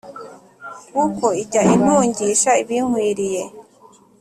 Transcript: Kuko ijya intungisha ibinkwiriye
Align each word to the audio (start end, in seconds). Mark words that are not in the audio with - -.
Kuko 0.93 1.25
ijya 1.41 1.61
intungisha 1.75 2.51
ibinkwiriye 2.61 3.43